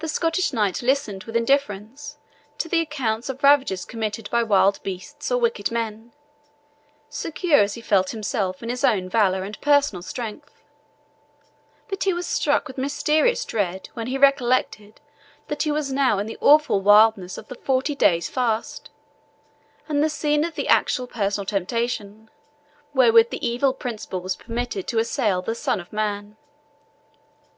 [0.00, 2.18] The Scottish knight listened with indifference
[2.58, 6.12] to the accounts of ravages committed by wild beasts or wicked men,
[7.08, 10.60] secure as he felt himself in his own valour and personal strength;
[11.88, 15.00] but he was struck with mysterious dread when he recollected
[15.48, 18.90] that he was now in the awful wilderness of the forty days' fast,
[19.88, 22.28] and the scene of the actual personal temptation,
[22.92, 26.36] wherewith the Evil Principle was permitted to assail the Son of Man.